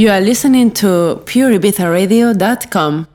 [0.00, 3.06] You are listening to pureibizaradio.com.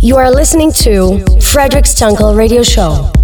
[0.00, 3.23] You are listening to Frederic Stunkel Radio Show.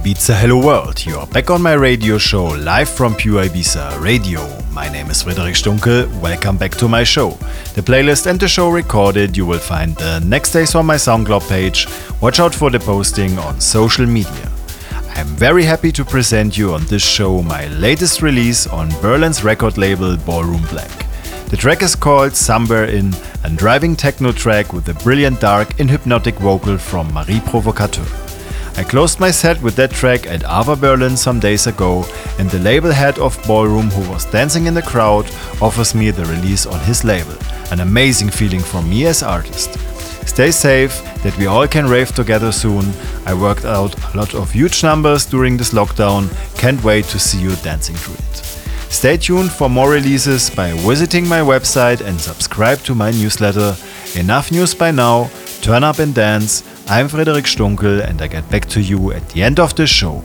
[0.00, 1.04] Ibiza, hello world.
[1.04, 4.40] You are back on my radio show live from Pure Ibiza Radio.
[4.72, 6.08] My name is Frederic Stunkel.
[6.22, 7.32] Welcome back to my show.
[7.74, 11.46] The playlist and the show recorded you will find the next days on my SoundCloud
[11.50, 11.86] page.
[12.22, 14.50] Watch out for the posting on social media.
[15.16, 19.76] I'm very happy to present you on this show my latest release on Berlin's record
[19.76, 21.06] label Ballroom Black.
[21.50, 23.12] The track is called Somewhere In,
[23.44, 28.29] a driving techno track with a brilliant dark and hypnotic vocal from Marie Provocateur.
[28.76, 32.04] I closed my set with that track at Ava Berlin some days ago,
[32.38, 35.26] and the label head of Ballroom, who was dancing in the crowd,
[35.60, 37.34] offers me the release on his label.
[37.70, 39.78] An amazing feeling for me as artist.
[40.26, 42.84] Stay safe, that we all can rave together soon.
[43.26, 46.30] I worked out a lot of huge numbers during this lockdown.
[46.56, 48.36] Can't wait to see you dancing through it.
[48.90, 53.76] Stay tuned for more releases by visiting my website and subscribe to my newsletter.
[54.16, 55.30] Enough news by now.
[55.62, 56.62] turn up and dance.
[56.90, 60.24] I'm Frederic Stunkel and I get back to you at the end of the show.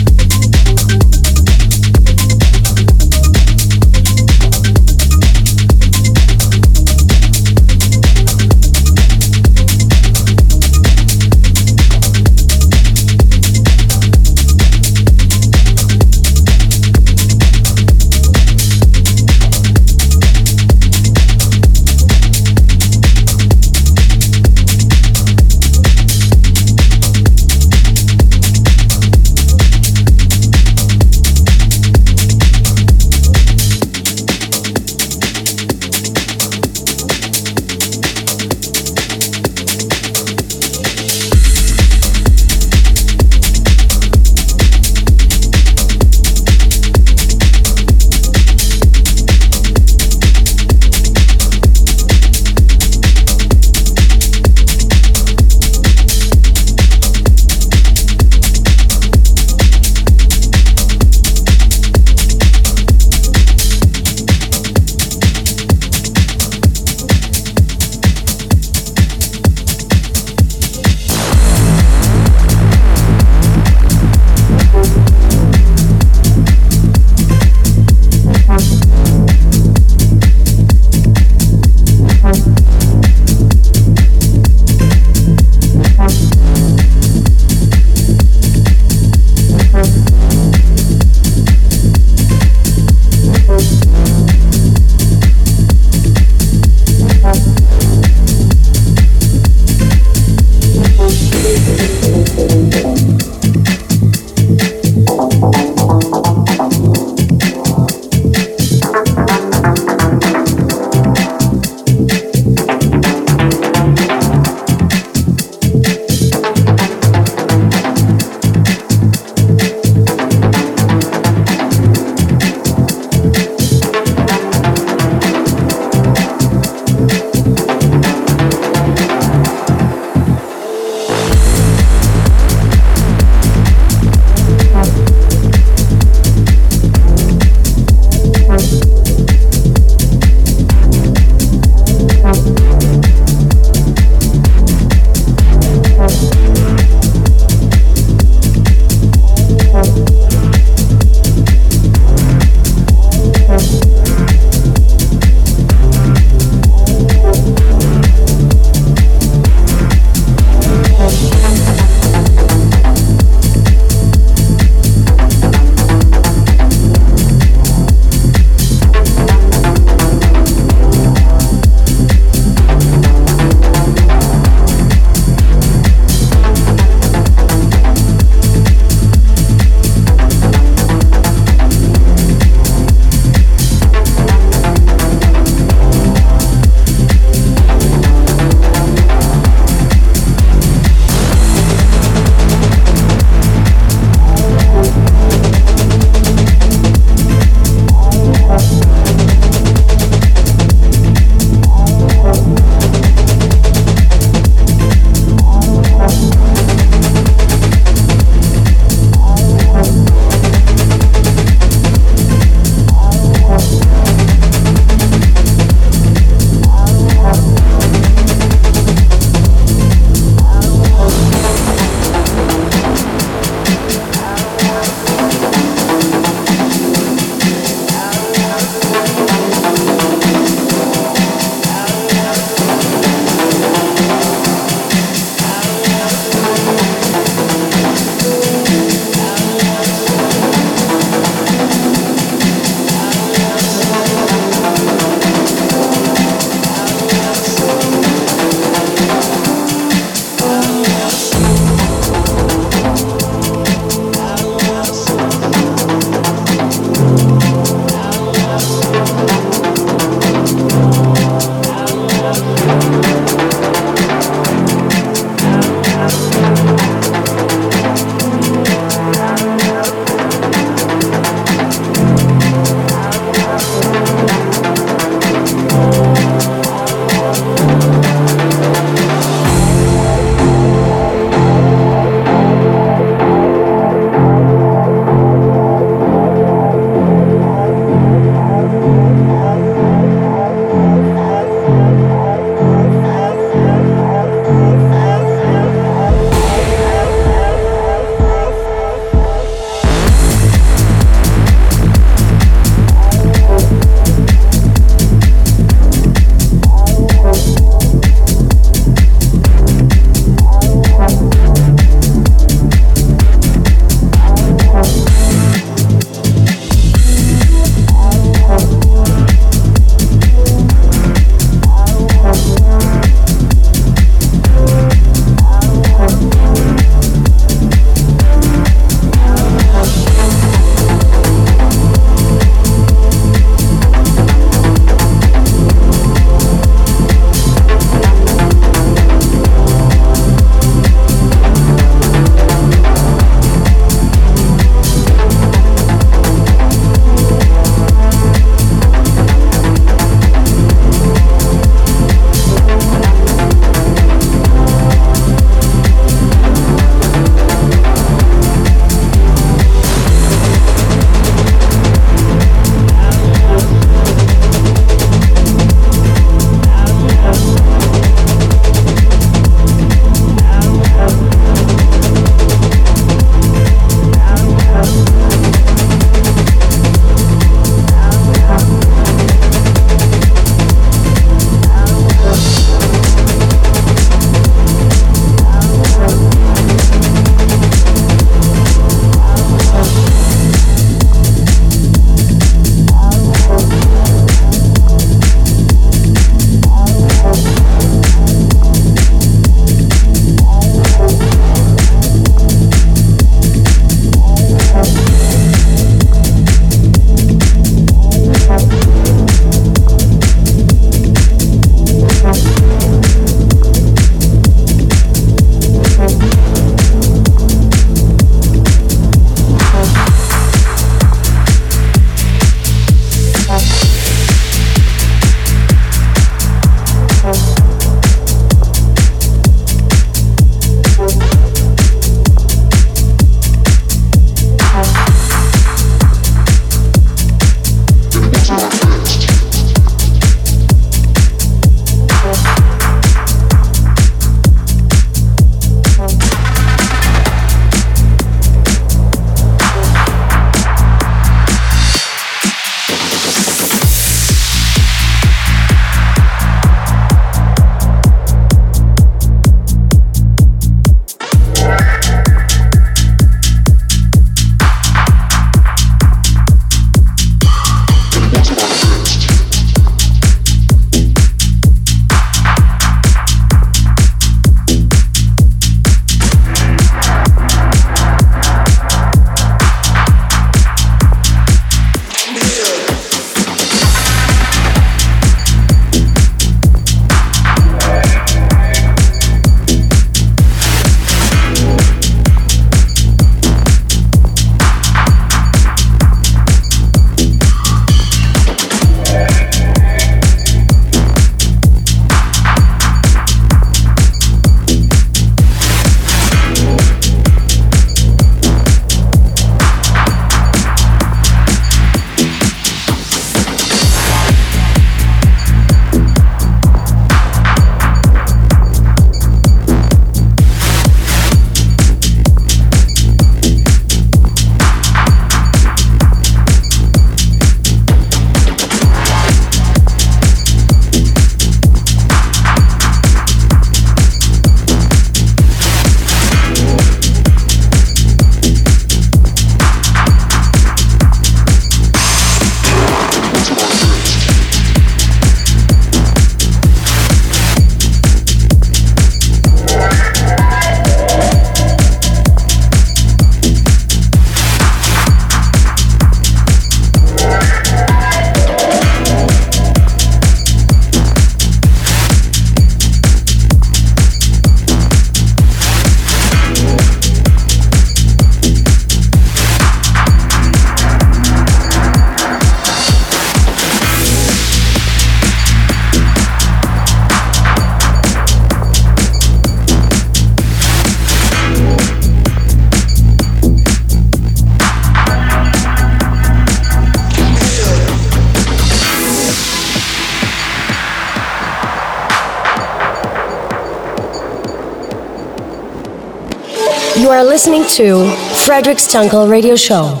[597.44, 598.08] Listening to
[598.46, 600.00] Frederic Stunkel Radio Show.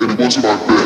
[0.00, 0.85] It was.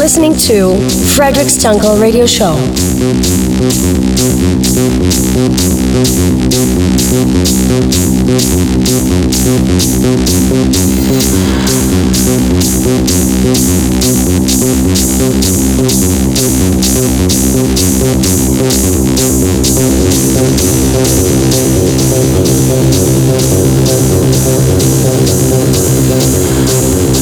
[0.00, 0.78] Listening to
[1.14, 2.56] Frederic Stunkel Radio Show.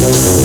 [0.00, 0.38] Thank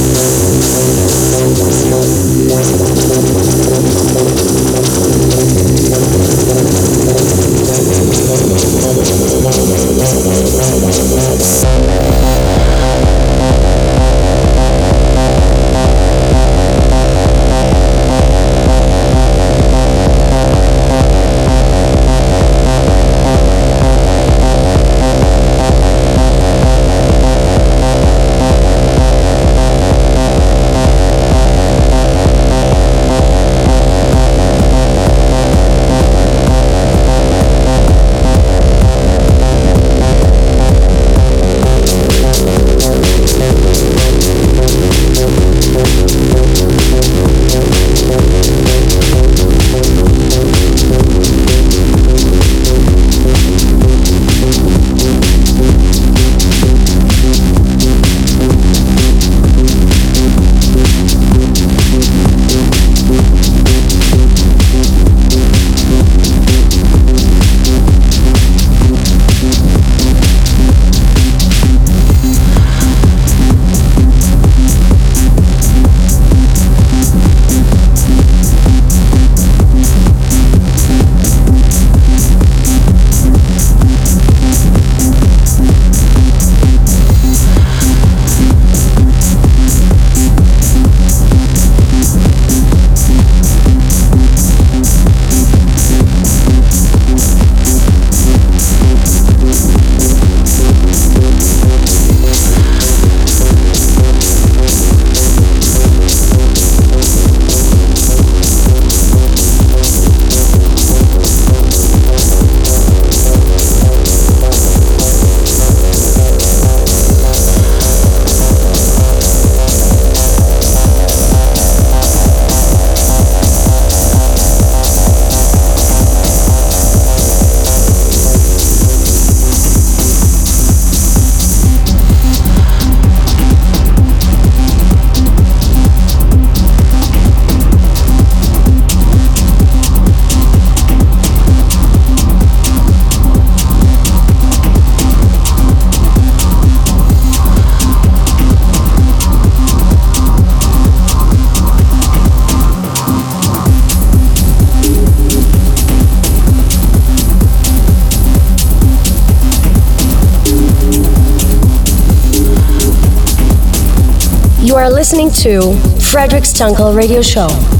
[164.80, 167.73] are listening to Frederic Stunkel Radio Show.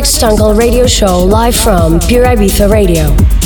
[0.00, 3.39] Frederic Stunkel Radio Show live from Pure Ibiza Radio.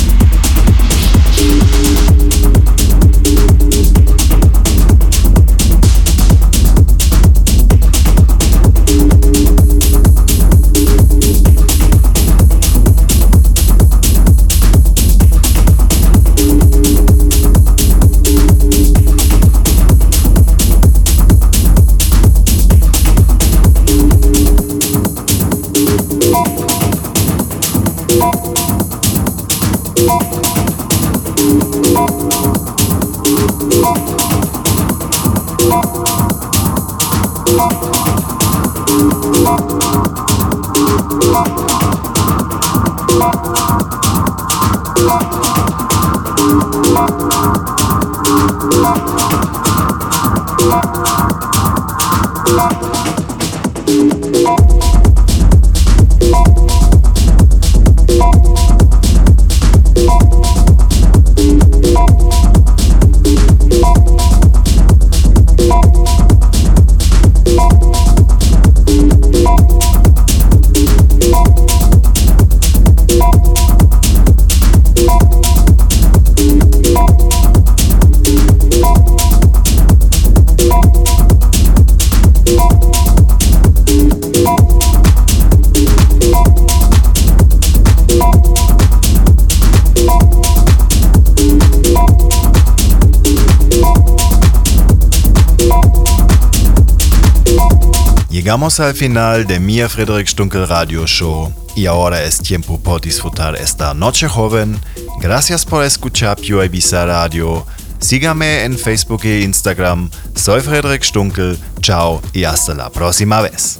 [98.45, 103.55] Llegamos al final de mi Frederick Stunkel Radio Show y ahora es tiempo por disfrutar
[103.55, 104.79] esta noche joven.
[105.19, 107.65] Gracias por escuchar Pure Ibiza Radio.
[107.97, 110.11] Sígame en Facebook e Instagram.
[110.35, 111.57] Soy Frederick Stunkel.
[111.81, 113.79] Chao y hasta la próxima vez.